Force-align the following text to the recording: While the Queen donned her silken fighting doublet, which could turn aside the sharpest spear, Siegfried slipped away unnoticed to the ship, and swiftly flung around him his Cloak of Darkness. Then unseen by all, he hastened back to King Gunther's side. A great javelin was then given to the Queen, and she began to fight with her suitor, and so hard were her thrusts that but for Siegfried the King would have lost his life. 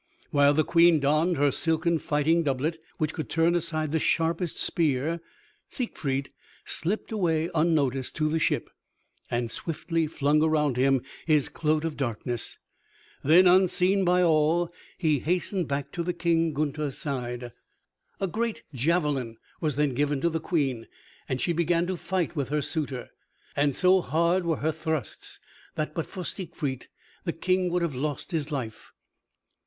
While 0.31 0.55
the 0.55 0.63
Queen 0.63 0.99
donned 0.99 1.37
her 1.37 1.51
silken 1.51 1.99
fighting 1.99 2.41
doublet, 2.41 2.79
which 2.97 3.13
could 3.13 3.29
turn 3.29 3.53
aside 3.53 3.91
the 3.91 3.99
sharpest 3.99 4.57
spear, 4.57 5.21
Siegfried 5.69 6.31
slipped 6.65 7.11
away 7.11 7.51
unnoticed 7.53 8.15
to 8.15 8.27
the 8.27 8.39
ship, 8.39 8.71
and 9.29 9.51
swiftly 9.51 10.07
flung 10.07 10.41
around 10.41 10.75
him 10.75 11.03
his 11.27 11.49
Cloak 11.49 11.83
of 11.83 11.97
Darkness. 11.97 12.57
Then 13.23 13.45
unseen 13.45 14.03
by 14.03 14.23
all, 14.23 14.73
he 14.97 15.19
hastened 15.19 15.67
back 15.67 15.91
to 15.91 16.13
King 16.13 16.51
Gunther's 16.53 16.97
side. 16.97 17.51
A 18.19 18.25
great 18.25 18.63
javelin 18.73 19.37
was 19.59 19.75
then 19.75 19.93
given 19.93 20.19
to 20.21 20.29
the 20.29 20.39
Queen, 20.41 20.87
and 21.29 21.39
she 21.39 21.53
began 21.53 21.85
to 21.85 21.95
fight 21.95 22.35
with 22.35 22.49
her 22.49 22.63
suitor, 22.63 23.11
and 23.55 23.75
so 23.75 24.01
hard 24.01 24.45
were 24.47 24.55
her 24.57 24.71
thrusts 24.71 25.39
that 25.75 25.93
but 25.93 26.07
for 26.07 26.25
Siegfried 26.25 26.87
the 27.23 27.33
King 27.33 27.69
would 27.69 27.83
have 27.83 27.93
lost 27.93 28.31
his 28.31 28.51
life. 28.51 28.93